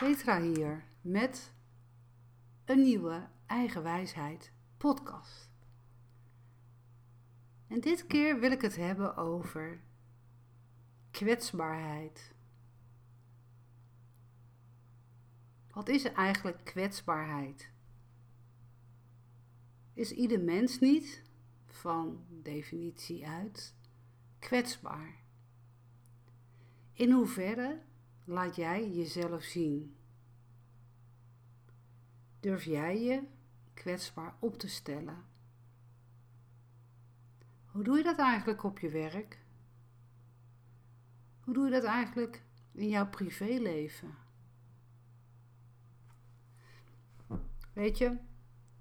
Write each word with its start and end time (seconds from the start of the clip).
Petra 0.00 0.40
hier 0.40 0.84
met 1.00 1.52
een 2.64 2.82
nieuwe 2.82 3.28
Eigen 3.46 3.82
Wijsheid 3.82 4.52
podcast. 4.76 5.50
En 7.66 7.80
dit 7.80 8.06
keer 8.06 8.40
wil 8.40 8.50
ik 8.50 8.60
het 8.60 8.76
hebben 8.76 9.16
over 9.16 9.80
kwetsbaarheid. 11.10 12.34
Wat 15.70 15.88
is 15.88 16.12
eigenlijk 16.12 16.64
kwetsbaarheid? 16.64 17.70
Is 19.92 20.12
ieder 20.12 20.40
mens 20.40 20.78
niet, 20.78 21.22
van 21.64 22.24
definitie 22.28 23.26
uit, 23.26 23.74
kwetsbaar? 24.38 25.14
In 26.92 27.10
hoeverre 27.10 27.82
laat 28.26 28.56
jij 28.56 28.90
jezelf 28.90 29.42
zien? 29.42 29.96
Durf 32.40 32.64
jij 32.64 33.02
je 33.02 33.22
kwetsbaar 33.74 34.36
op 34.38 34.58
te 34.58 34.68
stellen? 34.68 35.24
Hoe 37.66 37.84
doe 37.84 37.96
je 37.96 38.02
dat 38.02 38.18
eigenlijk 38.18 38.62
op 38.62 38.78
je 38.78 38.88
werk? 38.88 39.44
Hoe 41.40 41.54
doe 41.54 41.64
je 41.64 41.70
dat 41.70 41.84
eigenlijk 41.84 42.42
in 42.72 42.88
jouw 42.88 43.08
privéleven? 43.08 44.14
Weet 47.72 47.98
je, 47.98 48.18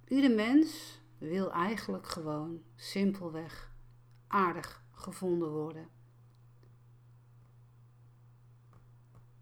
ieder 0.08 0.36
mens 0.36 1.02
wil 1.18 1.52
eigenlijk 1.52 2.08
gewoon 2.08 2.64
simpelweg 2.76 3.74
aardig 4.28 4.84
gevonden 4.92 5.52
worden. 5.52 5.90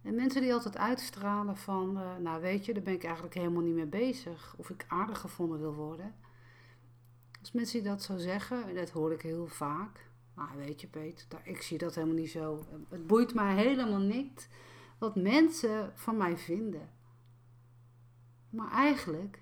En 0.03 0.16
mensen 0.16 0.41
die 0.41 0.53
altijd 0.53 0.77
uitstralen 0.77 1.57
van, 1.57 1.98
uh, 1.98 2.17
nou 2.17 2.41
weet 2.41 2.66
je, 2.66 2.73
daar 2.73 2.84
ben 2.84 2.94
ik 2.94 3.03
eigenlijk 3.03 3.34
helemaal 3.34 3.61
niet 3.61 3.75
mee 3.75 3.85
bezig. 3.85 4.55
Of 4.57 4.69
ik 4.69 4.86
aardig 4.88 5.19
gevonden 5.19 5.59
wil 5.59 5.73
worden. 5.73 6.16
Als 7.39 7.52
mensen 7.52 7.81
die 7.81 7.89
dat 7.89 8.03
zo 8.03 8.17
zeggen, 8.17 8.67
en 8.67 8.75
dat 8.75 8.89
hoor 8.89 9.13
ik 9.13 9.22
heel 9.22 9.47
vaak. 9.47 10.11
Nou 10.36 10.50
weet 10.58 10.81
je 10.81 10.88
Peet, 10.88 11.28
ik 11.44 11.61
zie 11.61 11.78
dat 11.78 11.95
helemaal 11.95 12.16
niet 12.16 12.31
zo. 12.31 12.66
Het 12.89 13.08
boeit 13.08 13.33
mij 13.33 13.55
helemaal 13.55 14.00
niet 14.00 14.50
wat 14.97 15.16
mensen 15.16 15.91
van 15.95 16.17
mij 16.17 16.38
vinden. 16.38 16.89
Maar 18.50 18.72
eigenlijk 18.72 19.41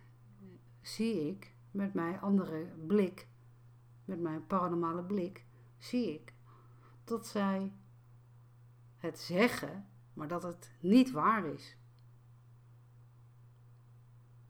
zie 0.81 1.27
ik 1.27 1.53
met 1.71 1.93
mijn 1.93 2.19
andere 2.19 2.65
blik, 2.87 3.27
met 4.05 4.19
mijn 4.19 4.47
paranormale 4.47 5.03
blik, 5.03 5.45
zie 5.77 6.13
ik 6.13 6.33
dat 7.03 7.27
zij 7.27 7.71
het 8.97 9.19
zeggen 9.19 9.85
maar 10.13 10.27
dat 10.27 10.43
het 10.43 10.71
niet 10.79 11.11
waar 11.11 11.45
is. 11.45 11.77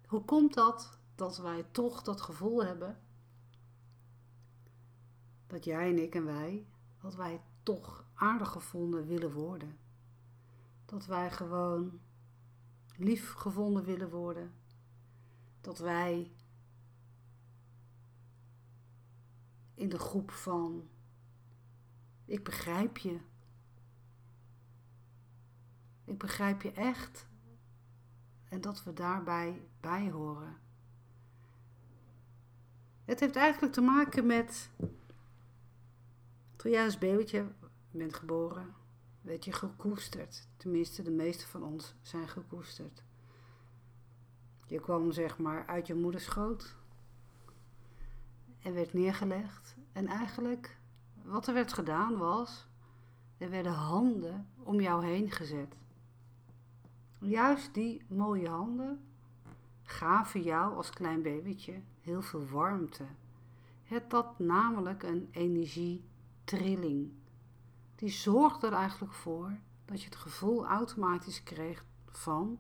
Hoe 0.06 0.26
komt 0.26 0.54
dat 0.54 1.00
dat 1.16 1.38
wij 1.38 1.64
toch 1.64 2.02
dat 2.02 2.22
gevoel 2.22 2.64
hebben 2.64 3.00
dat 5.48 5.64
jij 5.64 5.90
en 5.90 6.04
ik 6.04 6.16
en 6.16 6.26
wij, 6.26 6.68
dat 7.02 7.16
wij 7.16 7.42
toch 7.64 8.06
aardig 8.14 8.50
gevonden 8.50 9.06
willen 9.08 9.34
worden? 9.34 9.78
Dat 10.86 11.06
wij 11.06 11.32
gewoon 11.32 12.00
lief 12.98 13.34
gevonden 13.34 13.84
willen 13.84 14.10
worden? 14.10 14.54
Dat 15.62 15.80
wij 15.80 16.32
in 19.74 19.90
de 19.90 20.00
groep 20.00 20.32
van 20.32 20.90
ik 22.26 22.44
begrijp 22.44 22.98
je, 22.98 23.20
ik 26.12 26.18
begrijp 26.18 26.62
je 26.62 26.72
echt. 26.72 27.26
En 28.50 28.62
dat 28.62 28.84
we 28.84 28.94
daarbij 28.94 29.62
bij 29.80 30.10
horen. 30.10 30.58
Het 33.06 33.20
heeft 33.20 33.36
eigenlijk 33.36 33.74
te 33.74 33.82
maken 33.82 34.26
met. 34.26 34.70
Toen 36.56 36.72
jij 36.72 36.84
als 36.84 36.98
babytje 36.98 37.46
bent 37.92 38.14
geboren, 38.14 38.74
werd 39.22 39.46
je 39.46 39.52
gekoesterd. 39.52 40.48
Tenminste, 40.58 41.02
de 41.02 41.12
meeste 41.12 41.48
van 41.48 41.64
ons 41.64 41.94
zijn 42.02 42.28
gekoesterd. 42.28 43.04
Je 44.66 44.80
kwam 44.80 45.12
zeg 45.12 45.38
maar 45.38 45.66
uit 45.66 45.88
je 45.88 45.96
moeders 45.96 46.24
schoot 46.24 46.76
en 48.62 48.74
werd 48.74 48.94
neergelegd. 48.94 49.76
En 49.92 50.08
eigenlijk, 50.08 50.78
wat 51.24 51.48
er 51.48 51.54
werd 51.54 51.74
gedaan 51.74 52.18
was, 52.18 52.68
er 53.38 53.50
werden 53.50 53.74
handen 53.74 54.48
om 54.58 54.82
jou 54.82 55.06
heen 55.06 55.32
gezet. 55.32 55.80
Juist 57.24 57.74
die 57.74 58.02
mooie 58.08 58.50
handen 58.50 59.00
gaven 59.84 60.42
jou 60.42 60.76
als 60.76 60.90
klein 60.90 61.22
babytje 61.22 61.82
heel 62.02 62.22
veel 62.22 62.46
warmte. 62.46 63.06
Het 63.84 64.12
had 64.12 64.40
namelijk 64.40 65.04
een 65.04 65.28
energietrilling. 65.32 67.12
Die 67.96 68.10
zorgde 68.10 68.68
er 68.68 68.74
eigenlijk 68.74 69.14
voor 69.14 69.58
dat 69.86 70.02
je 70.02 70.06
het 70.06 70.16
gevoel 70.16 70.66
automatisch 70.66 71.44
kreeg 71.44 71.86
van 72.06 72.60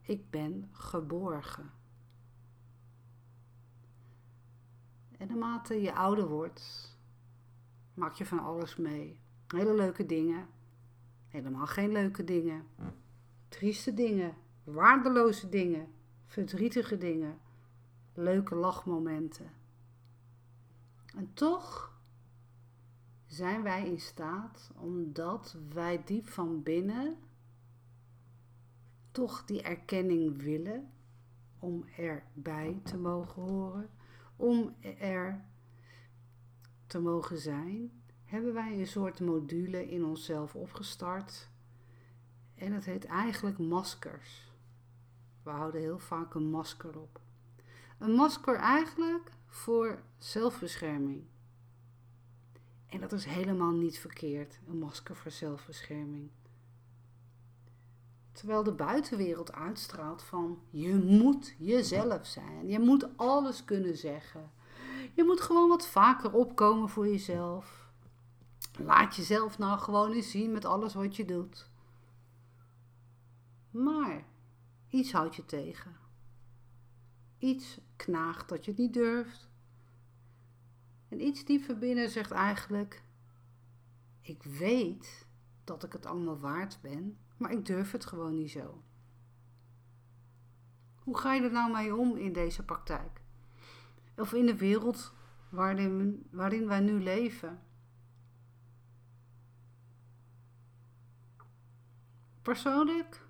ik 0.00 0.30
ben 0.30 0.68
geborgen. 0.72 1.70
En 5.18 5.28
naarmate 5.28 5.74
je 5.74 5.94
ouder 5.94 6.28
wordt, 6.28 6.96
maak 7.94 8.14
je 8.14 8.26
van 8.26 8.38
alles 8.38 8.76
mee. 8.76 9.20
Hele 9.46 9.74
leuke 9.74 10.06
dingen, 10.06 10.48
helemaal 11.28 11.66
geen 11.66 11.92
leuke 11.92 12.24
dingen 12.24 12.66
trieste 13.48 13.94
dingen, 13.94 14.34
waardeloze 14.64 15.48
dingen, 15.48 15.86
verdrietige 16.26 16.98
dingen, 16.98 17.38
leuke 18.14 18.54
lachmomenten. 18.54 19.50
En 21.16 21.30
toch 21.34 21.96
zijn 23.26 23.62
wij 23.62 23.86
in 23.86 24.00
staat, 24.00 24.70
omdat 24.74 25.56
wij 25.68 26.02
diep 26.04 26.28
van 26.28 26.62
binnen 26.62 27.16
toch 29.10 29.44
die 29.44 29.62
erkenning 29.62 30.42
willen, 30.42 30.90
om 31.58 31.84
erbij 31.96 32.80
te 32.84 32.96
mogen 32.96 33.42
horen, 33.42 33.90
om 34.36 34.74
er 34.98 35.44
te 36.86 36.98
mogen 36.98 37.38
zijn, 37.38 38.02
hebben 38.24 38.54
wij 38.54 38.78
een 38.78 38.86
soort 38.86 39.20
module 39.20 39.88
in 39.88 40.04
onszelf 40.04 40.54
opgestart 40.54 41.50
en 42.58 42.72
het 42.72 42.84
heet 42.84 43.04
eigenlijk 43.04 43.58
maskers. 43.58 44.52
We 45.42 45.50
houden 45.50 45.80
heel 45.80 45.98
vaak 45.98 46.34
een 46.34 46.50
masker 46.50 46.98
op. 46.98 47.20
Een 47.98 48.12
masker 48.12 48.56
eigenlijk 48.56 49.32
voor 49.46 50.02
zelfbescherming. 50.18 51.24
En 52.86 53.00
dat 53.00 53.12
is 53.12 53.24
helemaal 53.24 53.72
niet 53.72 53.98
verkeerd, 53.98 54.58
een 54.68 54.78
masker 54.78 55.16
voor 55.16 55.30
zelfbescherming. 55.30 56.30
Terwijl 58.32 58.62
de 58.62 58.72
buitenwereld 58.72 59.52
uitstraalt 59.52 60.22
van 60.22 60.58
je 60.70 60.94
moet 60.94 61.54
jezelf 61.58 62.26
zijn. 62.26 62.68
Je 62.68 62.78
moet 62.78 63.16
alles 63.16 63.64
kunnen 63.64 63.96
zeggen. 63.96 64.50
Je 65.14 65.24
moet 65.24 65.40
gewoon 65.40 65.68
wat 65.68 65.86
vaker 65.86 66.32
opkomen 66.32 66.88
voor 66.88 67.08
jezelf. 67.08 67.90
Laat 68.78 69.16
jezelf 69.16 69.58
nou 69.58 69.78
gewoon 69.78 70.12
eens 70.12 70.30
zien 70.30 70.52
met 70.52 70.64
alles 70.64 70.94
wat 70.94 71.16
je 71.16 71.24
doet. 71.24 71.67
Maar 73.70 74.24
iets 74.88 75.12
houdt 75.12 75.36
je 75.36 75.44
tegen. 75.44 75.96
Iets 77.38 77.80
knaagt 77.96 78.48
dat 78.48 78.64
je 78.64 78.70
het 78.70 78.80
niet 78.80 78.92
durft. 78.92 79.48
En 81.08 81.20
iets 81.20 81.44
dieper 81.44 81.78
binnen 81.78 82.10
zegt 82.10 82.30
eigenlijk: 82.30 83.02
Ik 84.20 84.42
weet 84.42 85.26
dat 85.64 85.84
ik 85.84 85.92
het 85.92 86.06
allemaal 86.06 86.38
waard 86.38 86.78
ben, 86.80 87.18
maar 87.36 87.50
ik 87.50 87.66
durf 87.66 87.92
het 87.92 88.06
gewoon 88.06 88.34
niet 88.34 88.50
zo. 88.50 88.82
Hoe 90.98 91.18
ga 91.18 91.34
je 91.34 91.42
er 91.42 91.52
nou 91.52 91.72
mee 91.72 91.94
om 91.96 92.16
in 92.16 92.32
deze 92.32 92.64
praktijk? 92.64 93.20
Of 94.16 94.32
in 94.32 94.46
de 94.46 94.56
wereld 94.56 95.12
waarin, 95.48 96.26
waarin 96.30 96.66
wij 96.66 96.80
nu 96.80 97.02
leven? 97.02 97.62
Persoonlijk 102.42 103.27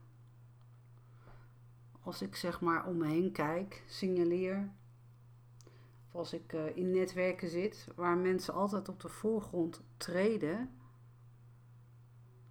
als 2.08 2.22
ik 2.22 2.36
zeg 2.36 2.60
maar 2.60 2.86
om 2.86 2.96
me 2.96 3.06
heen 3.06 3.32
kijk, 3.32 3.84
signaleer, 3.86 4.72
of 6.06 6.14
als 6.14 6.32
ik 6.32 6.52
uh, 6.52 6.76
in 6.76 6.90
netwerken 6.90 7.48
zit 7.48 7.88
waar 7.94 8.16
mensen 8.16 8.54
altijd 8.54 8.88
op 8.88 9.00
de 9.00 9.08
voorgrond 9.08 9.82
treden, 9.96 10.70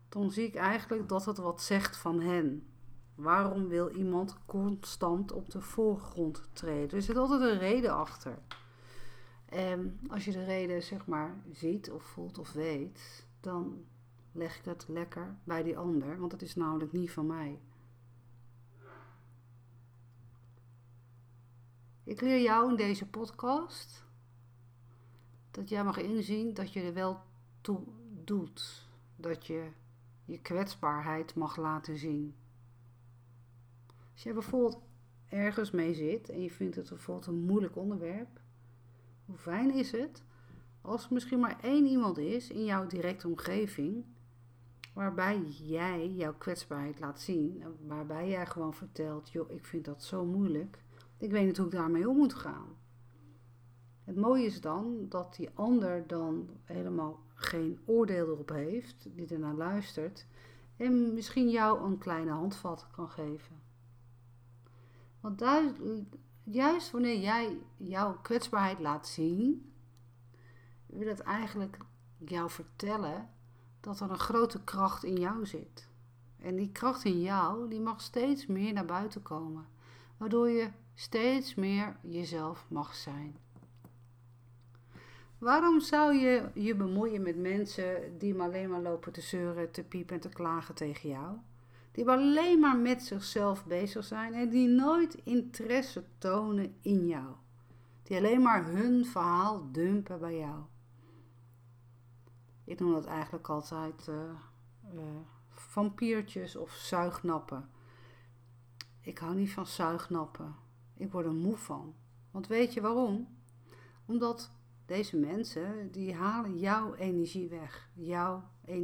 dan 0.10 0.32
zie 0.32 0.48
ik 0.48 0.56
eigenlijk 0.56 1.10
dat 1.10 1.26
het 1.26 1.38
wat 1.38 1.62
zegt 1.62 1.98
van 1.98 2.20
hen. 2.20 2.68
Waarom 3.16 3.68
wil 3.68 3.90
iemand 3.90 4.38
constant 4.46 5.32
op 5.32 5.50
de 5.50 5.62
voorgrond 5.62 6.50
treden? 6.54 6.98
Er 6.98 7.04
zit 7.04 7.18
altijd 7.18 7.42
een 7.42 7.60
reden 7.60 7.94
achter. 7.96 8.40
En 9.46 10.00
als 10.08 10.26
je 10.26 10.32
de 10.32 10.46
reden 10.46 10.84
zeg 10.84 11.06
maar 11.06 11.42
ziet 11.52 11.92
of 11.92 12.04
voelt 12.04 12.38
of 12.38 12.52
weet, 12.52 13.28
dan 13.40 13.86
leg 14.32 14.58
ik 14.58 14.66
het 14.66 14.86
lekker 14.88 15.38
bij 15.44 15.64
die 15.64 15.78
ander, 15.78 16.20
want 16.20 16.32
het 16.32 16.42
is 16.42 16.56
namelijk 16.56 16.92
niet 16.92 17.12
van 17.12 17.28
mij. 17.28 17.60
Ik 22.08 22.22
leer 22.22 22.42
jou 22.42 22.70
in 22.70 22.76
deze 22.76 23.08
podcast 23.08 24.04
dat 25.52 25.70
jij 25.70 25.84
mag 25.84 25.98
inzien 25.98 26.54
dat 26.54 26.74
je 26.74 26.82
er 26.82 26.94
wel 26.94 27.20
toe 27.62 27.80
doet. 28.24 28.88
Dat 29.16 29.48
je 29.48 29.70
je 30.26 30.42
kwetsbaarheid 30.42 31.36
mag 31.36 31.58
laten 31.58 31.98
zien. 31.98 32.36
Als 34.14 34.24
je 34.24 34.34
bijvoorbeeld 34.34 34.80
ergens 35.30 35.72
mee 35.72 35.94
zit 35.94 36.30
en 36.30 36.42
je 36.42 36.52
vindt 36.52 36.76
het 36.76 36.90
bijvoorbeeld 36.90 37.28
een 37.28 37.46
moeilijk 37.46 37.76
onderwerp, 37.76 38.40
hoe 39.26 39.38
fijn 39.38 39.74
is 39.74 39.92
het 39.92 40.24
als 40.82 41.06
er 41.06 41.14
misschien 41.14 41.40
maar 41.40 41.60
één 41.62 41.86
iemand 41.86 42.18
is 42.18 42.50
in 42.50 42.66
jouw 42.66 42.88
directe 42.88 43.28
omgeving 43.28 44.06
waarbij 44.94 45.42
jij 45.48 46.10
jouw 46.10 46.34
kwetsbaarheid 46.34 47.00
laat 47.00 47.22
zien, 47.22 47.64
waarbij 47.88 48.30
jij 48.30 48.46
gewoon 48.46 48.74
vertelt, 48.74 49.30
joh, 49.30 49.52
ik 49.52 49.66
vind 49.66 49.86
dat 49.86 50.04
zo 50.04 50.26
moeilijk, 50.26 50.86
ik 51.18 51.32
weet 51.32 51.46
niet 51.46 51.58
hoe 51.58 51.66
ik 51.66 51.72
daarmee 51.72 52.10
om 52.10 52.18
moet 52.18 52.34
gaan. 52.34 52.76
Het 54.04 54.16
mooie 54.16 54.46
is 54.46 54.62
dan 54.62 55.06
dat 55.10 55.36
die 55.36 55.50
ander 55.54 56.08
dan 56.08 56.50
helemaal 56.64 57.20
geen 57.34 57.80
oordeel 57.86 58.28
erop 58.28 58.50
heeft, 58.50 59.08
die 59.16 59.28
ernaar 59.28 59.56
luistert 59.56 60.26
en 60.78 61.14
misschien 61.14 61.50
jou 61.50 61.84
een 61.84 61.98
kleine 61.98 62.32
handvat 62.32 62.88
kan 62.92 63.10
geven. 63.10 63.56
Want 65.20 65.44
juist 66.44 66.92
wanneer 66.92 67.20
jij 67.20 67.58
jouw 67.78 68.18
kwetsbaarheid 68.22 68.80
laat 68.80 69.08
zien, 69.08 69.72
wil 70.86 71.08
het 71.08 71.20
eigenlijk 71.20 71.78
jou 72.18 72.50
vertellen 72.50 73.30
dat 73.80 74.00
er 74.00 74.12
een 74.12 74.20
grote 74.20 74.64
kracht 74.64 75.04
in 75.04 75.16
jou 75.16 75.46
zit. 75.46 75.90
En 76.40 76.56
die 76.56 76.72
kracht 76.72 77.04
in 77.04 77.22
jou, 77.22 77.70
die 77.70 77.82
mag 77.82 78.02
steeds 78.02 78.46
meer 78.46 78.74
naar 78.74 78.86
buiten 78.86 79.22
komen. 79.22 79.66
Waardoor 80.18 80.50
je 80.50 80.70
steeds 81.00 81.56
meer 81.56 81.96
jezelf 82.02 82.66
mag 82.70 82.96
zijn. 82.96 83.38
Waarom 85.38 85.80
zou 85.80 86.14
je 86.14 86.50
je 86.54 86.76
bemoeien 86.76 87.22
met 87.22 87.38
mensen 87.38 88.18
die 88.18 88.36
maar 88.36 88.48
alleen 88.48 88.70
maar 88.70 88.82
lopen 88.82 89.12
te 89.12 89.22
zeuren, 89.22 89.72
te 89.72 89.84
piepen 89.84 90.16
en 90.16 90.22
te 90.22 90.30
klagen 90.30 90.76
tegen 90.76 91.10
jou? 91.10 91.38
Die 91.92 92.10
alleen 92.10 92.60
maar 92.60 92.78
met 92.78 93.04
zichzelf 93.04 93.66
bezig 93.66 94.04
zijn 94.04 94.34
en 94.34 94.50
die 94.50 94.68
nooit 94.68 95.14
interesse 95.24 96.04
tonen 96.18 96.76
in 96.82 97.08
jou. 97.08 97.36
Die 98.04 98.18
alleen 98.18 98.42
maar 98.42 98.66
hun 98.66 99.06
verhaal 99.06 99.72
dumpen 99.72 100.20
bij 100.20 100.38
jou. 100.38 100.62
Ik 102.64 102.80
noem 102.80 102.92
dat 102.92 103.06
eigenlijk 103.06 103.50
altijd 103.50 104.08
uh, 104.10 104.16
uh, 104.94 105.02
vampiertjes 105.50 106.56
of 106.56 106.72
zuignappen. 106.72 107.70
Ik 109.02 109.18
hou 109.18 109.36
niet 109.36 109.52
van 109.52 109.68
zuignappen. 109.68 110.66
Ik 110.98 111.12
word 111.12 111.26
er 111.26 111.34
moe 111.34 111.58
van. 111.58 111.96
Want 112.32 112.48
weet 112.48 112.74
je 112.74 112.82
waarom? 112.82 113.28
Omdat 114.06 114.52
deze 114.86 115.18
mensen, 115.18 115.92
die 115.92 116.14
halen 116.14 116.58
jouw 116.58 116.94
energie 116.94 117.50
weg. 117.50 117.90
Jouw, 117.94 118.44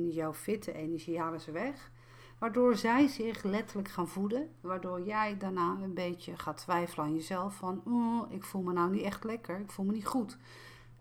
jouw 0.09 0.33
fitte 0.33 0.73
energie 0.73 1.19
halen 1.19 1.41
ze 1.41 1.51
weg. 1.51 1.91
Waardoor 2.39 2.75
zij 2.75 3.07
zich 3.07 3.43
letterlijk 3.43 3.89
gaan 3.89 4.07
voeden. 4.07 4.49
Waardoor 4.61 5.01
jij 5.01 5.37
daarna 5.37 5.77
een 5.81 5.93
beetje 5.93 6.37
gaat 6.37 6.57
twijfelen 6.57 7.05
aan 7.05 7.13
jezelf. 7.13 7.55
Van, 7.55 7.81
oh, 7.85 8.31
ik 8.31 8.43
voel 8.43 8.61
me 8.61 8.73
nou 8.73 8.91
niet 8.91 9.03
echt 9.03 9.23
lekker. 9.23 9.59
Ik 9.59 9.71
voel 9.71 9.85
me 9.85 9.91
niet 9.91 10.07
goed. 10.07 10.37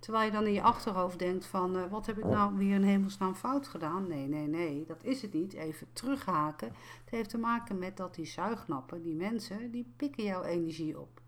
Terwijl 0.03 0.25
je 0.25 0.31
dan 0.31 0.47
in 0.47 0.53
je 0.53 0.63
achterhoofd 0.63 1.19
denkt 1.19 1.47
van, 1.47 1.77
uh, 1.77 1.91
wat 1.91 2.07
heb 2.07 2.19
ik 2.19 2.25
nou 2.25 2.57
weer 2.57 2.75
in 2.75 2.83
hemelsnaam 2.83 3.35
fout 3.35 3.69
gedaan? 3.69 4.09
Nee, 4.09 4.29
nee, 4.29 4.47
nee, 4.47 4.85
dat 4.85 5.05
is 5.05 5.23
het 5.23 5.33
niet. 5.33 5.53
Even 5.53 5.93
terughaken. 5.93 6.69
Het 6.69 7.11
heeft 7.11 7.31
te 7.31 7.39
maken 7.39 7.79
met 7.79 7.97
dat 7.97 8.15
die 8.15 8.25
zuignappen, 8.27 9.03
die 9.03 9.15
mensen, 9.15 9.71
die 9.71 9.93
pikken 9.97 10.25
jouw 10.25 10.43
energie 10.43 11.01
op. 11.01 11.21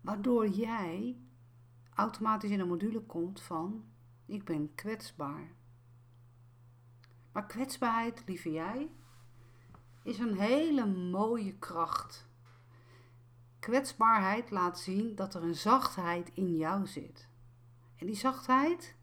Waardoor 0.00 0.48
jij 0.48 1.16
automatisch 1.94 2.50
in 2.50 2.60
een 2.60 2.68
module 2.68 3.00
komt 3.00 3.40
van, 3.40 3.84
ik 4.26 4.44
ben 4.44 4.74
kwetsbaar. 4.74 5.54
Maar 7.32 7.46
kwetsbaarheid, 7.46 8.22
lieve 8.26 8.50
jij, 8.50 8.90
is 10.02 10.18
een 10.18 10.38
hele 10.38 10.86
mooie 10.86 11.58
kracht. 11.58 12.28
Kwetsbaarheid 13.60 14.50
laat 14.50 14.78
zien 14.78 15.14
dat 15.14 15.34
er 15.34 15.42
een 15.42 15.54
zachtheid 15.54 16.30
in 16.34 16.56
jou 16.56 16.86
zit. 16.86 17.28
En 17.96 18.06
die 18.06 18.16
zachtheid, 18.16 18.96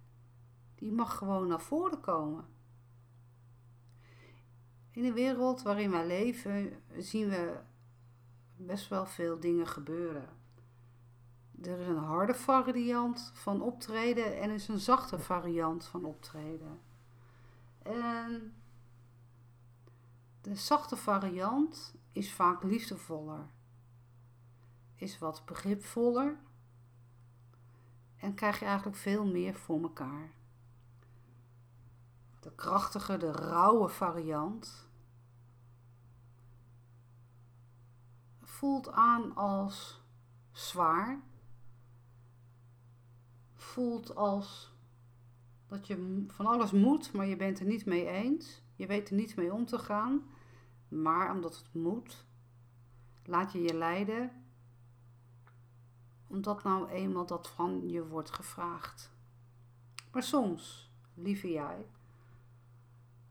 die 0.76 0.92
mag 0.92 1.18
gewoon 1.18 1.48
naar 1.48 1.62
voren 1.62 2.00
komen. 2.00 2.46
In 4.92 5.04
de 5.04 5.14
wereld 5.14 5.62
waarin 5.62 5.92
wij 5.92 6.08
leven 6.08 6.84
zien 6.98 7.30
we 7.30 7.60
best 8.56 8.88
wel 8.88 9.06
veel 9.06 9.40
dingen 9.40 9.68
gebeuren. 9.68 10.30
Er 11.62 11.80
is 11.80 11.88
een 11.88 11.98
harde 11.98 12.36
variant 12.36 13.32
van 13.34 13.62
optreden 13.62 14.40
en 14.40 14.50
er 14.50 14.56
is 14.56 14.68
een 14.68 14.80
zachte 14.80 15.20
variant 15.20 15.86
van 15.86 16.06
optreden. 16.06 16.80
En 17.82 18.54
de 20.42 20.56
zachte 20.56 20.96
variant 20.96 21.96
is 22.12 22.34
vaak 22.34 22.64
liefdevoller 22.64 23.56
is 24.98 25.20
wat 25.20 25.46
begripvoller 25.46 26.38
en 28.18 28.34
krijg 28.34 28.60
je 28.60 28.66
eigenlijk 28.66 28.98
veel 28.98 29.26
meer 29.26 29.56
voor 29.56 29.82
elkaar. 29.82 30.32
De 32.40 32.52
krachtige, 32.56 33.18
de 33.18 33.32
rauwe 33.32 33.90
variant 33.90 34.90
voelt 38.42 38.92
aan 38.92 39.36
als 39.36 40.02
zwaar, 40.52 41.20
voelt 43.54 44.16
als 44.16 44.76
dat 45.68 45.88
je 45.88 46.26
van 46.28 46.46
alles 46.46 46.72
moet, 46.72 47.14
maar 47.14 47.26
je 47.26 47.36
bent 47.36 47.60
er 47.60 47.66
niet 47.66 47.86
mee 47.86 48.08
eens. 48.08 48.62
Je 48.76 48.88
weet 48.88 49.10
er 49.10 49.16
niet 49.16 49.36
mee 49.36 49.54
om 49.54 49.66
te 49.66 49.80
gaan, 49.80 50.24
maar 50.88 51.32
omdat 51.32 51.58
het 51.58 51.74
moet, 51.74 52.26
laat 53.24 53.52
je 53.52 53.62
je 53.62 53.74
leiden 53.74 54.47
omdat 56.28 56.64
nou 56.64 56.88
eenmaal 56.90 57.26
dat 57.26 57.48
van 57.48 57.90
je 57.90 58.08
wordt 58.08 58.32
gevraagd. 58.32 59.12
Maar 60.12 60.24
soms, 60.24 60.92
lieve 61.14 61.52
jij, 61.52 61.86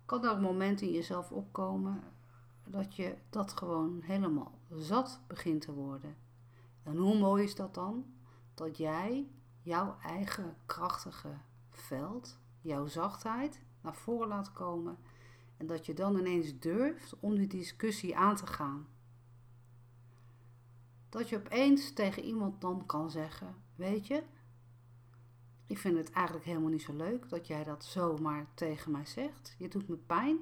kan 0.05 0.25
er 0.25 0.31
een 0.31 0.41
moment 0.41 0.81
in 0.81 0.93
jezelf 0.93 1.33
opkomen 1.33 2.03
dat 2.65 2.97
je 2.97 3.17
dat 3.31 3.53
gewoon 3.53 4.01
helemaal 4.03 4.59
zat 4.71 5.21
begint 5.27 5.61
te 5.61 5.73
worden. 5.73 6.17
En 6.83 6.97
hoe 6.97 7.19
mooi 7.19 7.45
is 7.45 7.55
dat 7.55 7.75
dan? 7.75 8.05
Dat 8.55 8.77
jij 8.77 9.31
jouw 9.63 9.97
eigen 10.03 10.57
krachtige 10.67 11.39
veld, 11.71 12.39
jouw 12.61 12.87
zachtheid 12.87 13.61
naar 13.81 13.95
voren 13.95 14.29
laat 14.29 14.53
komen 14.53 14.99
en 15.57 15.67
dat 15.67 15.87
je 15.87 15.95
dan 15.95 16.19
ineens 16.19 16.59
durft 16.59 17.15
om 17.21 17.35
die 17.35 17.47
discussie 17.47 18.17
aan 18.17 18.37
te 18.37 18.47
gaan. 18.47 18.87
Dat 21.09 21.29
je 21.29 21.37
opeens 21.37 21.93
tegen 21.93 22.23
iemand 22.23 22.61
dan 22.61 22.87
kan 22.87 23.11
zeggen: 23.11 23.55
Weet 23.75 24.07
je, 24.07 24.23
ik 25.67 25.79
vind 25.79 25.97
het 25.97 26.11
eigenlijk 26.11 26.47
helemaal 26.47 26.71
niet 26.71 26.83
zo 26.83 26.93
leuk 26.93 27.29
dat 27.29 27.47
jij 27.47 27.65
dat 27.65 27.85
zomaar 27.85 28.47
tegen 28.55 28.91
mij 28.91 29.07
zegt. 29.07 29.55
Je 29.59 29.69
doet 29.69 29.89
me 29.89 29.97
pijn. 29.97 30.39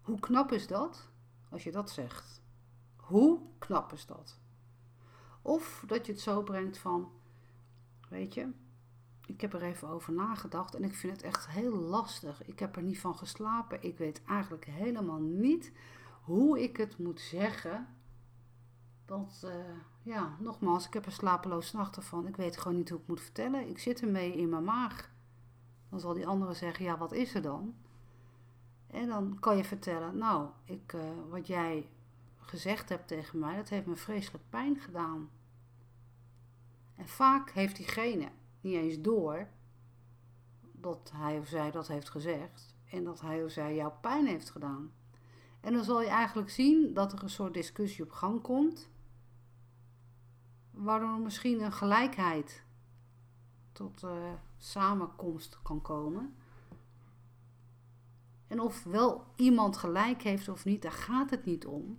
Hoe 0.00 0.20
knap 0.20 0.52
is 0.52 0.66
dat 0.66 1.08
als 1.50 1.64
je 1.64 1.70
dat 1.70 1.90
zegt? 1.90 2.42
Hoe 2.96 3.40
knap 3.58 3.92
is 3.92 4.06
dat? 4.06 4.38
Of 5.42 5.84
dat 5.86 6.06
je 6.06 6.12
het 6.12 6.20
zo 6.20 6.42
brengt 6.42 6.78
van: 6.78 7.12
Weet 8.08 8.34
je, 8.34 8.48
ik 9.26 9.40
heb 9.40 9.52
er 9.52 9.62
even 9.62 9.88
over 9.88 10.12
nagedacht 10.12 10.74
en 10.74 10.84
ik 10.84 10.94
vind 10.94 11.12
het 11.12 11.22
echt 11.22 11.48
heel 11.48 11.74
lastig. 11.74 12.46
Ik 12.46 12.58
heb 12.58 12.76
er 12.76 12.82
niet 12.82 13.00
van 13.00 13.16
geslapen. 13.16 13.82
Ik 13.82 13.98
weet 13.98 14.24
eigenlijk 14.24 14.64
helemaal 14.64 15.20
niet 15.20 15.72
hoe 16.22 16.62
ik 16.62 16.76
het 16.76 16.98
moet 16.98 17.20
zeggen 17.20 17.86
want 19.06 19.42
uh, 19.44 19.50
ja, 20.02 20.36
nogmaals, 20.38 20.86
ik 20.86 20.92
heb 20.92 21.06
er 21.06 21.12
slapeloos 21.12 21.72
nachten 21.72 22.02
van. 22.02 22.26
Ik 22.26 22.36
weet 22.36 22.56
gewoon 22.56 22.76
niet 22.76 22.88
hoe 22.88 23.00
ik 23.00 23.06
moet 23.06 23.20
vertellen. 23.20 23.68
Ik 23.68 23.78
zit 23.78 24.00
ermee 24.00 24.36
in 24.36 24.48
mijn 24.48 24.64
maag. 24.64 25.10
Dan 25.88 26.00
zal 26.00 26.14
die 26.14 26.26
andere 26.26 26.54
zeggen, 26.54 26.84
ja, 26.84 26.98
wat 26.98 27.12
is 27.12 27.34
er 27.34 27.42
dan? 27.42 27.74
En 28.86 29.08
dan 29.08 29.36
kan 29.40 29.56
je 29.56 29.64
vertellen, 29.64 30.18
nou, 30.18 30.48
ik, 30.64 30.92
uh, 30.92 31.00
wat 31.30 31.46
jij 31.46 31.88
gezegd 32.36 32.88
hebt 32.88 33.08
tegen 33.08 33.38
mij, 33.38 33.56
dat 33.56 33.68
heeft 33.68 33.86
me 33.86 33.96
vreselijk 33.96 34.44
pijn 34.48 34.78
gedaan. 34.78 35.30
En 36.94 37.08
vaak 37.08 37.50
heeft 37.50 37.76
diegene 37.76 38.28
niet 38.60 38.74
eens 38.74 39.00
door 39.00 39.48
dat 40.72 41.12
hij 41.14 41.38
of 41.38 41.46
zij 41.46 41.70
dat 41.70 41.88
heeft 41.88 42.10
gezegd 42.10 42.74
en 42.90 43.04
dat 43.04 43.20
hij 43.20 43.44
of 43.44 43.50
zij 43.50 43.74
jou 43.74 43.92
pijn 44.00 44.26
heeft 44.26 44.50
gedaan. 44.50 44.92
En 45.60 45.72
dan 45.72 45.84
zal 45.84 46.02
je 46.02 46.08
eigenlijk 46.08 46.50
zien 46.50 46.94
dat 46.94 47.12
er 47.12 47.22
een 47.22 47.30
soort 47.30 47.54
discussie 47.54 48.04
op 48.04 48.10
gang 48.10 48.42
komt 48.42 48.90
waardoor 50.82 51.18
misschien 51.18 51.62
een 51.62 51.72
gelijkheid 51.72 52.64
tot 53.72 54.02
uh, 54.02 54.32
samenkomst 54.58 55.58
kan 55.62 55.82
komen. 55.82 56.34
En 58.46 58.60
of 58.60 58.84
wel 58.84 59.24
iemand 59.36 59.76
gelijk 59.76 60.22
heeft 60.22 60.48
of 60.48 60.64
niet, 60.64 60.82
daar 60.82 60.92
gaat 60.92 61.30
het 61.30 61.44
niet 61.44 61.66
om. 61.66 61.98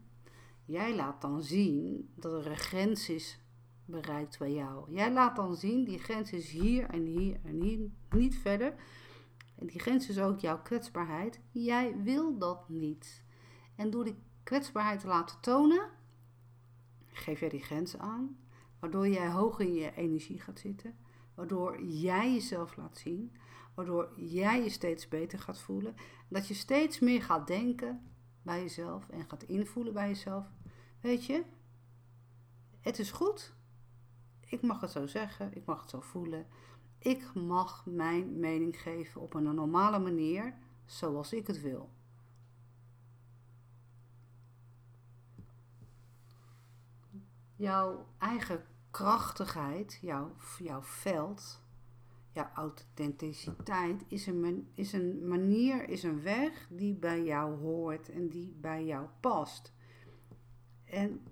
Jij 0.66 0.96
laat 0.96 1.22
dan 1.22 1.42
zien 1.42 2.10
dat 2.16 2.34
er 2.34 2.52
een 2.52 2.58
grens 2.58 3.10
is 3.10 3.40
bereikt 3.86 4.40
bij 4.40 4.54
jou. 4.54 4.92
Jij 4.92 5.12
laat 5.12 5.36
dan 5.36 5.56
zien, 5.56 5.84
die 5.84 6.00
grens 6.00 6.32
is 6.32 6.50
hier 6.50 6.90
en 6.90 7.06
hier 7.06 7.40
en 7.44 7.62
hier, 7.62 7.90
niet 8.10 8.38
verder. 8.38 8.74
En 9.56 9.68
die 9.68 9.80
grens 9.80 10.10
is 10.10 10.20
ook 10.20 10.40
jouw 10.40 10.62
kwetsbaarheid. 10.62 11.40
Jij 11.52 12.02
wil 12.04 12.38
dat 12.38 12.70
niet. 12.70 13.24
En 13.76 13.90
door 13.90 14.04
die 14.04 14.18
kwetsbaarheid 14.44 15.00
te 15.00 15.08
laten 15.08 15.40
tonen, 15.40 15.90
geef 17.06 17.40
jij 17.40 17.50
die 17.50 17.64
grens 17.64 17.98
aan, 17.98 18.38
waardoor 18.84 19.08
jij 19.08 19.30
hoog 19.30 19.60
in 19.60 19.74
je 19.74 19.96
energie 19.96 20.40
gaat 20.40 20.60
zitten, 20.60 20.96
waardoor 21.36 21.84
jij 21.84 22.34
jezelf 22.34 22.76
laat 22.76 22.98
zien, 22.98 23.36
waardoor 23.74 24.20
jij 24.20 24.64
je 24.64 24.70
steeds 24.70 25.08
beter 25.08 25.40
gaat 25.40 25.60
voelen, 25.60 25.96
dat 26.28 26.48
je 26.48 26.54
steeds 26.54 27.00
meer 27.00 27.22
gaat 27.22 27.48
denken 27.48 28.14
bij 28.42 28.62
jezelf 28.62 29.10
en 29.10 29.30
gaat 29.30 29.44
invoelen 29.44 29.94
bij 29.94 30.08
jezelf. 30.08 30.46
Weet 31.02 31.26
je, 31.26 31.44
het 32.80 33.00
is 33.00 33.12
goed. 33.12 33.56
Ik 34.46 34.62
mag 34.62 34.82
het 34.82 34.92
zo 34.92 35.08
zeggen, 35.08 35.56
ik 35.56 35.66
mag 35.66 35.82
het 35.82 35.90
zo 35.90 36.00
voelen. 36.02 36.48
Ik 37.00 37.34
mag 37.34 37.86
mijn 37.86 38.40
mening 38.40 38.82
geven 38.82 39.22
op 39.22 39.34
een 39.34 39.56
normale 39.56 40.00
manier, 40.00 40.58
zoals 40.86 41.34
ik 41.34 41.48
het 41.48 41.62
wil. 41.62 41.90
Jouw 47.56 48.08
eigen 48.18 48.72
krachtigheid, 48.94 49.98
jouw, 50.02 50.36
jouw 50.58 50.82
veld, 50.82 51.62
jouw 52.32 52.50
authenticiteit 52.54 54.04
is 54.08 54.28
een, 54.28 54.70
is 54.74 54.94
een 54.94 55.28
manier, 55.28 55.90
is 55.90 56.04
een 56.04 56.22
weg 56.22 56.68
die 56.70 56.96
bij 56.96 57.24
jou 57.24 57.58
hoort 57.58 58.10
en 58.10 58.30
die 58.30 58.58
bij 58.62 58.86
jou 58.86 59.08
past. 59.20 59.74
En 60.86 61.28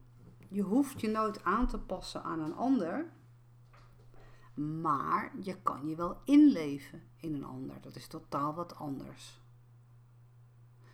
je 0.49 0.61
hoeft 0.61 1.01
je 1.01 1.07
nooit 1.07 1.43
aan 1.43 1.67
te 1.67 1.79
passen 1.79 2.23
aan 2.23 2.39
een 2.39 2.55
ander, 2.55 3.11
maar 4.53 5.31
je 5.41 5.61
kan 5.61 5.87
je 5.87 5.95
wel 5.95 6.21
inleven 6.23 7.01
in 7.15 7.33
een 7.33 7.45
ander. 7.45 7.81
Dat 7.81 7.95
is 7.95 8.07
totaal 8.07 8.53
wat 8.53 8.75
anders. 8.75 9.41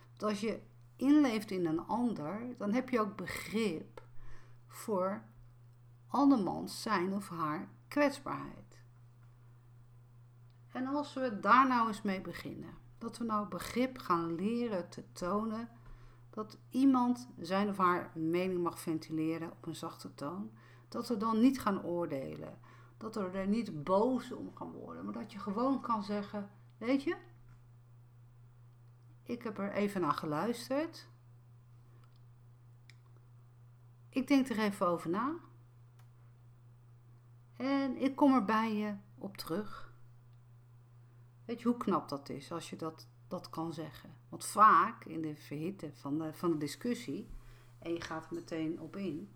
Want 0.08 0.22
als 0.22 0.40
je 0.40 0.60
inleeft 0.96 1.50
in 1.50 1.66
een 1.66 1.86
ander, 1.86 2.56
dan 2.56 2.72
heb 2.72 2.88
je 2.88 3.00
ook 3.00 3.16
begrip 3.16 4.02
voor 4.66 5.22
andermans 6.08 6.82
zijn 6.82 7.12
of 7.12 7.28
haar 7.28 7.68
kwetsbaarheid. 7.88 8.82
En 10.72 10.86
als 10.86 11.14
we 11.14 11.40
daar 11.40 11.68
nou 11.68 11.88
eens 11.88 12.02
mee 12.02 12.20
beginnen, 12.20 12.74
dat 12.98 13.18
we 13.18 13.24
nou 13.24 13.48
begrip 13.48 13.98
gaan 13.98 14.34
leren 14.34 14.88
te 14.88 15.12
tonen 15.12 15.68
dat 16.30 16.58
iemand 16.70 17.28
zijn 17.38 17.68
of 17.68 17.76
haar 17.76 18.10
mening 18.14 18.62
mag 18.62 18.80
ventileren 18.80 19.50
op 19.50 19.66
een 19.66 19.76
zachte 19.76 20.14
toon, 20.14 20.50
dat 20.88 21.08
we 21.08 21.16
dan 21.16 21.40
niet 21.40 21.60
gaan 21.60 21.82
oordelen, 21.82 22.58
dat 22.96 23.14
we 23.14 23.20
er 23.20 23.46
niet 23.46 23.84
boos 23.84 24.32
om 24.32 24.54
gaan 24.54 24.72
worden, 24.72 25.04
maar 25.04 25.12
dat 25.12 25.32
je 25.32 25.38
gewoon 25.38 25.80
kan 25.80 26.02
zeggen: 26.02 26.50
Weet 26.78 27.02
je, 27.02 27.16
ik 29.22 29.42
heb 29.42 29.58
er 29.58 29.72
even 29.72 30.00
naar 30.00 30.12
geluisterd. 30.12 31.08
Ik 34.08 34.28
denk 34.28 34.48
er 34.48 34.58
even 34.58 34.86
over 34.86 35.10
na. 35.10 35.34
En 37.58 37.96
ik 37.96 38.16
kom 38.16 38.34
er 38.34 38.44
bij 38.44 38.74
je 38.74 38.94
op 39.18 39.36
terug. 39.36 39.92
Weet 41.44 41.60
je 41.60 41.68
hoe 41.68 41.76
knap 41.76 42.08
dat 42.08 42.28
is 42.28 42.52
als 42.52 42.70
je 42.70 42.76
dat, 42.76 43.08
dat 43.28 43.50
kan 43.50 43.72
zeggen? 43.72 44.10
Want 44.28 44.44
vaak 44.44 45.04
in 45.04 45.22
de 45.22 45.36
verhitte 45.36 45.90
van 45.92 46.18
de, 46.18 46.34
van 46.34 46.50
de 46.50 46.58
discussie, 46.58 47.28
en 47.78 47.92
je 47.92 48.00
gaat 48.00 48.26
er 48.26 48.34
meteen 48.34 48.80
op 48.80 48.96
in, 48.96 49.30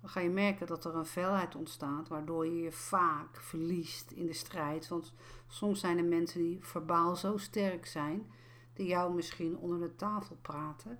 dan 0.00 0.10
ga 0.10 0.20
je 0.20 0.30
merken 0.30 0.66
dat 0.66 0.84
er 0.84 0.94
een 0.94 1.06
felheid 1.06 1.54
ontstaat, 1.54 2.08
waardoor 2.08 2.46
je 2.46 2.62
je 2.62 2.72
vaak 2.72 3.36
verliest 3.36 4.10
in 4.10 4.26
de 4.26 4.32
strijd. 4.32 4.88
Want 4.88 5.12
soms 5.46 5.80
zijn 5.80 5.98
er 5.98 6.04
mensen 6.04 6.40
die 6.40 6.64
verbaal 6.64 7.16
zo 7.16 7.36
sterk 7.36 7.86
zijn, 7.86 8.30
die 8.72 8.86
jou 8.86 9.14
misschien 9.14 9.56
onder 9.56 9.78
de 9.78 9.96
tafel 9.96 10.36
praten. 10.42 10.98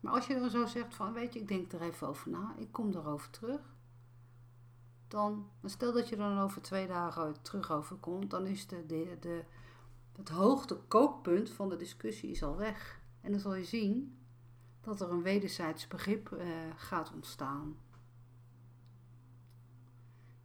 Maar 0.00 0.12
als 0.12 0.26
je 0.26 0.38
dan 0.38 0.50
zo 0.50 0.66
zegt 0.66 0.94
van, 0.94 1.12
weet 1.12 1.32
je, 1.32 1.40
ik 1.40 1.48
denk 1.48 1.72
er 1.72 1.82
even 1.82 2.08
over 2.08 2.30
na, 2.30 2.54
ik 2.58 2.72
kom 2.72 2.92
erover 2.92 3.30
terug. 3.30 3.75
Dan, 5.08 5.50
stel 5.64 5.92
dat 5.92 6.08
je 6.08 6.16
er 6.16 6.28
dan 6.28 6.38
over 6.38 6.62
twee 6.62 6.86
dagen 6.86 7.42
terug 7.42 7.70
over 7.70 7.96
komt, 7.96 8.30
dan 8.30 8.46
is 8.46 8.66
de, 8.66 8.86
de, 8.86 9.44
het 10.16 10.28
hoogte 10.28 10.76
kookpunt 10.88 11.50
van 11.50 11.68
de 11.68 11.76
discussie 11.76 12.30
is 12.30 12.42
al 12.42 12.56
weg. 12.56 13.00
En 13.20 13.30
dan 13.30 13.40
zal 13.40 13.54
je 13.54 13.64
zien 13.64 14.18
dat 14.80 15.00
er 15.00 15.10
een 15.10 15.22
wederzijds 15.22 15.86
begrip 15.86 16.30
uh, 16.30 16.46
gaat 16.76 17.12
ontstaan. 17.12 17.76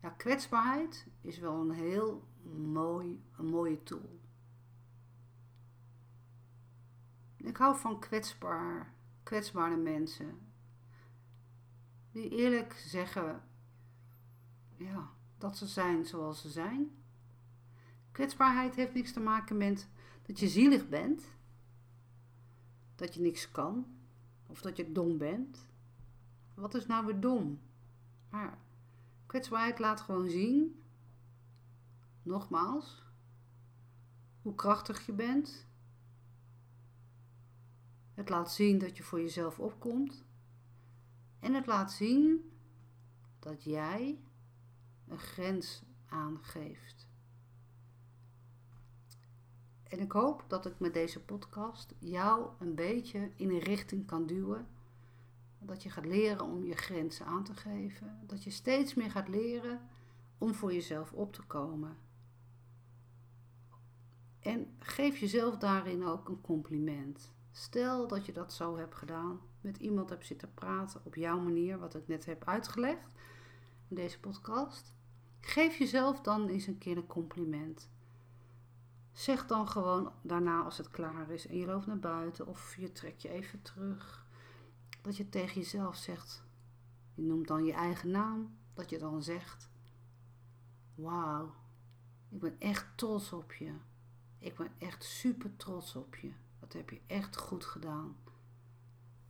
Ja, 0.02 0.10
kwetsbaarheid 0.10 1.08
is 1.22 1.40
wel 1.40 1.62
een 1.62 1.72
heel 1.72 2.28
mooi, 2.58 3.24
een 3.38 3.46
mooie 3.46 3.84
tool. 3.84 4.20
Ik 7.38 7.58
hou 7.58 7.78
van 7.78 8.00
kwetsbaar, 8.00 8.94
kwetsbare 9.24 9.78
mensen. 9.78 10.54
Die 12.12 12.30
eerlijk 12.30 12.74
zeggen 12.74 13.44
ja, 14.84 15.10
dat 15.38 15.58
ze 15.58 15.68
zijn 15.68 16.06
zoals 16.06 16.42
ze 16.42 16.50
zijn. 16.50 16.92
Kwetsbaarheid 18.12 18.76
heeft 18.76 18.94
niks 18.94 19.14
te 19.14 19.20
maken 19.20 19.58
met 19.58 19.88
dat 20.26 20.40
je 20.40 20.48
zielig 20.48 20.90
bent, 20.90 21.24
dat 22.96 23.14
je 23.14 23.22
niks 23.22 23.52
kan 23.52 23.86
of 24.48 24.62
dat 24.62 24.78
je 24.78 24.92
dom 24.92 25.18
bent. 25.18 25.70
Wat 26.54 26.74
is 26.74 26.86
nou 26.86 27.06
weer 27.06 27.20
dom? 27.20 27.60
Maar 28.30 28.58
kwetsbaarheid 29.26 29.80
laat 29.80 30.02
gewoon 30.02 30.30
zien, 30.30 30.82
nogmaals, 32.24 33.04
hoe 34.42 34.56
krachtig 34.56 35.06
je 35.06 35.14
bent. 35.14 35.68
Het 38.14 38.30
laat 38.30 38.52
zien 38.52 38.78
dat 38.78 38.98
je 38.98 39.04
voor 39.04 39.22
jezelf 39.22 39.60
opkomt. 39.60 40.24
En 41.40 41.54
het 41.54 41.66
laat 41.66 41.92
zien 41.92 42.52
dat 43.40 43.64
jij 43.64 44.20
een 45.12 45.20
grens 45.20 45.84
aangeeft. 46.06 47.10
En 49.84 50.00
ik 50.00 50.12
hoop 50.12 50.46
dat 50.48 50.66
ik 50.66 50.80
met 50.80 50.94
deze 50.94 51.20
podcast 51.20 51.94
jou 52.00 52.50
een 52.60 52.76
beetje 52.76 53.32
in 53.36 53.50
een 53.50 53.60
richting 53.60 54.06
kan 54.06 54.26
duwen. 54.26 54.68
Dat 55.60 55.84
je 55.84 55.90
gaat 55.90 56.06
leren 56.06 56.46
om 56.46 56.66
je 56.66 56.76
grenzen 56.76 57.26
aan 57.26 57.44
te 57.44 57.54
geven. 57.54 58.20
Dat 58.28 58.44
je 58.44 58.50
steeds 58.50 58.94
meer 58.94 59.12
gaat 59.12 59.28
leren 59.28 59.82
om 60.38 60.54
voor 60.54 60.74
jezelf 60.74 61.12
op 61.14 61.34
te 61.34 61.44
komen. 61.44 61.98
En 64.40 64.76
geef 64.80 65.18
jezelf 65.18 65.58
daarin 65.58 66.06
ook 66.06 66.30
een 66.30 66.42
compliment. 66.42 67.34
Stel 67.52 68.08
dat 68.08 68.26
je 68.26 68.32
dat 68.32 68.54
zo 68.54 68.78
hebt 68.78 68.96
gedaan, 68.96 69.40
met 69.62 69.78
iemand 69.78 70.10
hebt 70.10 70.26
zitten 70.26 70.54
praten 70.54 71.02
op 71.04 71.16
jouw 71.16 71.40
manier, 71.40 71.80
wat 71.80 71.96
ik 71.96 72.08
net 72.08 72.26
heb 72.26 72.48
uitgelegd 72.48 73.10
in 73.88 73.96
deze 73.96 74.20
podcast. 74.20 74.94
Geef 75.42 75.78
jezelf 75.78 76.22
dan 76.22 76.48
eens 76.48 76.68
een 76.68 76.78
keer 76.78 76.98
een 76.98 77.08
compliment. 77.08 77.90
Zeg 79.12 79.46
dan 79.46 79.68
gewoon 79.68 80.12
daarna 80.22 80.62
als 80.62 80.78
het 80.78 80.90
klaar 80.90 81.30
is 81.30 81.48
en 81.48 81.58
je 81.58 81.66
loopt 81.66 81.86
naar 81.86 82.00
buiten 82.00 82.48
of 82.48 82.76
je 82.76 82.92
trekt 82.92 83.22
je 83.22 83.30
even 83.30 83.62
terug. 83.62 84.26
Dat 85.02 85.18
je 85.18 85.30
tegen 85.30 85.62
jezelf 85.62 85.96
zegt, 85.96 86.44
je 87.14 87.22
noemt 87.22 87.48
dan 87.48 87.66
je 87.66 87.74
eigen 87.74 88.12
naam, 88.12 88.58
dat 88.74 88.90
je 88.90 88.98
dan 88.98 89.24
zegt, 89.24 89.70
wauw, 90.96 91.54
ik 92.30 92.40
ben 92.40 92.56
echt 92.60 92.86
trots 92.96 93.34
op 93.34 93.54
je. 93.54 93.74
Ik 94.40 94.56
ben 94.56 94.72
echt 94.78 95.04
super 95.04 95.56
trots 95.56 95.96
op 95.96 96.16
je. 96.16 96.32
Dat 96.60 96.74
heb 96.74 96.90
je 96.90 97.02
echt 97.08 97.38
goed 97.38 97.66
gedaan. 97.66 98.16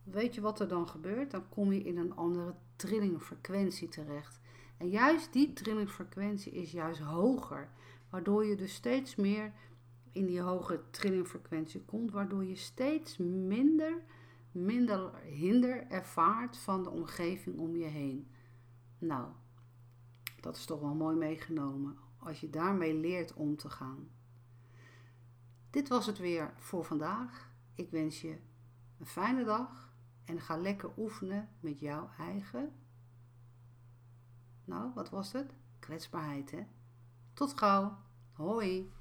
Weet 0.02 0.34
je 0.34 0.40
wat 0.40 0.60
er 0.60 0.68
dan 0.68 0.88
gebeurt? 0.88 1.30
Dan 1.30 1.48
kom 1.48 1.72
je 1.72 1.82
in 1.82 1.98
een 1.98 2.16
andere 2.16 2.54
trillingfrequentie 2.76 3.88
terecht. 3.88 4.40
En 4.82 4.88
juist 4.88 5.32
die 5.32 5.52
trillingfrequentie 5.52 6.52
is 6.52 6.72
juist 6.72 7.00
hoger, 7.00 7.68
waardoor 8.10 8.44
je 8.44 8.56
dus 8.56 8.74
steeds 8.74 9.16
meer 9.16 9.52
in 10.12 10.26
die 10.26 10.40
hoge 10.40 10.80
trillingfrequentie 10.90 11.84
komt, 11.84 12.10
waardoor 12.10 12.44
je 12.44 12.56
steeds 12.56 13.16
minder, 13.46 14.02
minder 14.52 15.14
hinder 15.24 15.86
ervaart 15.86 16.56
van 16.56 16.82
de 16.82 16.90
omgeving 16.90 17.58
om 17.58 17.76
je 17.76 17.84
heen. 17.84 18.30
Nou, 18.98 19.28
dat 20.40 20.56
is 20.56 20.64
toch 20.64 20.80
wel 20.80 20.94
mooi 20.94 21.16
meegenomen 21.16 21.98
als 22.18 22.40
je 22.40 22.50
daarmee 22.50 22.94
leert 22.94 23.34
om 23.34 23.56
te 23.56 23.70
gaan. 23.70 24.08
Dit 25.70 25.88
was 25.88 26.06
het 26.06 26.18
weer 26.18 26.54
voor 26.56 26.84
vandaag. 26.84 27.50
Ik 27.74 27.90
wens 27.90 28.20
je 28.20 28.38
een 28.98 29.06
fijne 29.06 29.44
dag 29.44 29.92
en 30.24 30.40
ga 30.40 30.56
lekker 30.56 30.90
oefenen 30.96 31.48
met 31.60 31.80
jouw 31.80 32.10
eigen 32.18 32.72
nou, 34.64 34.90
wat 34.94 35.10
was 35.10 35.32
het? 35.32 35.54
Kwetsbaarheid, 35.78 36.50
hè? 36.50 36.62
Tot 37.32 37.58
gauw. 37.58 37.98
Hoi. 38.32 38.92